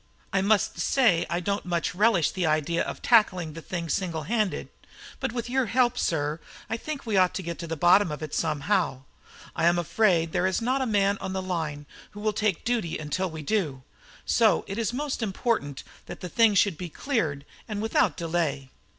[0.33, 4.69] I must say I don't much relish the idea of tackling the thing single handed;
[5.19, 8.23] but with your help, sir, I think we ought to get to the bottom of
[8.23, 9.03] it somehow.
[9.55, 11.85] I am afraid there is not a man on the line
[12.17, 13.83] who will take duty until we do.
[14.25, 18.71] So it is most important that the thing should be cleared, and without delay."